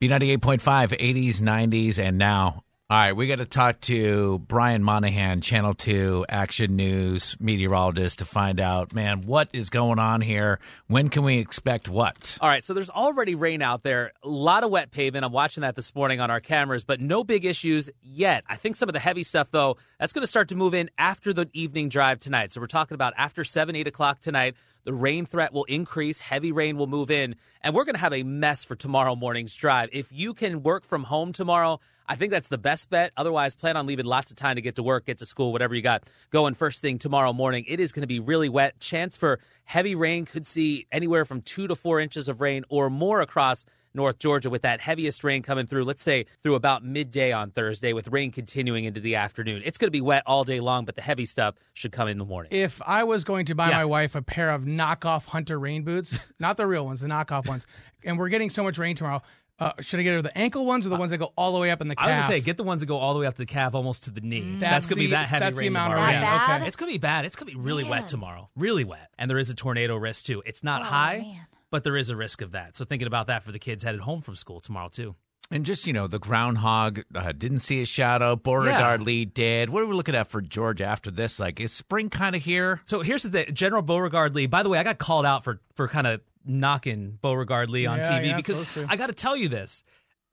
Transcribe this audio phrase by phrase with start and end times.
[0.00, 0.60] B98.5,
[1.00, 2.62] 80s, 90s, and now.
[2.90, 8.24] All right, we got to talk to Brian Monahan, Channel 2 Action News meteorologist, to
[8.24, 10.58] find out, man, what is going on here?
[10.86, 12.38] When can we expect what?
[12.40, 15.26] All right, so there's already rain out there, a lot of wet pavement.
[15.26, 18.42] I'm watching that this morning on our cameras, but no big issues yet.
[18.48, 20.88] I think some of the heavy stuff, though, that's going to start to move in
[20.96, 22.52] after the evening drive tonight.
[22.52, 24.54] So we're talking about after 7, 8 o'clock tonight.
[24.84, 28.14] The rain threat will increase, heavy rain will move in, and we're going to have
[28.14, 29.90] a mess for tomorrow morning's drive.
[29.92, 33.12] If you can work from home tomorrow, I think that's the best bet.
[33.16, 35.74] Otherwise, plan on leaving lots of time to get to work, get to school, whatever
[35.74, 37.64] you got going first thing tomorrow morning.
[37.68, 38.80] It is going to be really wet.
[38.80, 42.88] Chance for heavy rain could see anywhere from two to four inches of rain or
[42.88, 47.32] more across North Georgia with that heaviest rain coming through, let's say through about midday
[47.32, 49.62] on Thursday, with rain continuing into the afternoon.
[49.64, 52.18] It's going to be wet all day long, but the heavy stuff should come in
[52.18, 52.52] the morning.
[52.52, 53.78] If I was going to buy Yeah.
[53.78, 57.46] my wife a pair of knockoff Hunter rain boots, not the real ones, the knockoff
[57.48, 57.66] ones,
[58.04, 59.22] and we're getting so much rain tomorrow,
[59.60, 61.58] uh, should I get her the ankle ones or the ones that go all the
[61.58, 62.06] way up in the calf?
[62.06, 63.38] I was going to say, get the ones that go all the way up to
[63.38, 64.40] the calf, almost to the knee.
[64.58, 66.56] That's That's, going to be that heavy that's the rain amount of rain, Yeah.
[66.58, 66.66] okay.
[66.66, 67.24] It's going to be bad.
[67.24, 67.90] It's going to be really Man.
[67.90, 68.50] wet tomorrow.
[68.56, 69.10] Really wet.
[69.18, 70.42] And there is a tornado risk, too.
[70.46, 71.46] It's not Oh, high, man.
[71.70, 72.76] but there is a risk of that.
[72.76, 75.16] So thinking about that for the kids headed home from school tomorrow, too.
[75.50, 78.36] And just, you know, the groundhog uh, didn't see a shadow.
[78.36, 79.04] Beauregard Yeah.
[79.06, 79.70] Lee did.
[79.70, 81.40] What are we looking at for Georgia after this?
[81.40, 82.82] Like, is spring kind of here?
[82.84, 83.54] So here's the thing.
[83.54, 87.18] General Beauregard Lee, by the way, I got called out for, for kind of knocking
[87.20, 88.60] Beauregard Lee on Yeah, TV yeah, because.
[88.88, 89.82] I got to tell you this.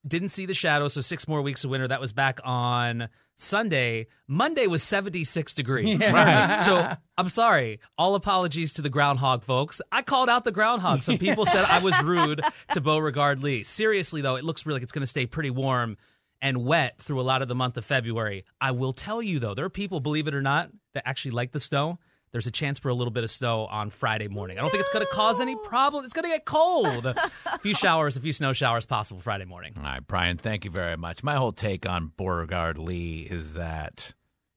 [0.07, 1.87] Didn't see the shadow, so six more weeks of winter.
[1.87, 4.05] That was back on Sunday.
[4.27, 5.99] Monday was 76 degrees.
[6.13, 6.61] Right.
[6.65, 7.79] So I'm sorry.
[7.97, 9.81] All apologies to the groundhog folks.
[9.91, 11.01] I called out the groundhog.
[11.01, 12.41] Some people said I was rude
[12.73, 13.63] to Beauregard Lee.
[13.63, 15.97] Seriously, though, it looks really like it's going to stay pretty warm
[16.41, 18.45] and wet through a lot of the month of February.
[18.61, 21.51] I will tell you, though, there are people, believe it or not, that actually like
[21.51, 21.97] the snow.
[22.35, 24.57] There's a chance for a little bit of snow on Friday morning.
[24.57, 26.03] I don't think it's going to cause any problem.
[26.03, 27.05] It's going to get cold.
[27.05, 29.71] a few showers, a few snow showers possible Friday morning.
[29.77, 31.23] All right, Brian, thank you very much.
[31.23, 34.11] My whole take on Beauregard Lee is that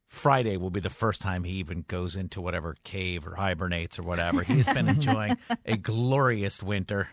[0.09, 4.03] Friday will be the first time he even goes into whatever cave or hibernates or
[4.03, 4.43] whatever.
[4.43, 7.11] He has been enjoying a glorious winter.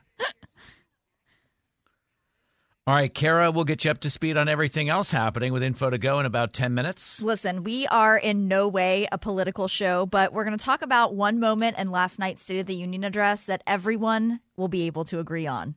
[2.87, 5.89] All right, Kara, we'll get you up to speed on everything else happening with info
[5.89, 7.19] to go in about 10 minutes.
[7.19, 11.15] Listen, we are in no way a political show, but we're going to talk about
[11.15, 15.03] one moment in last night's State of the Union address that everyone will be able
[15.05, 15.73] to agree on.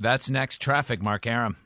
[0.00, 1.58] That's next traffic, Mark Arum.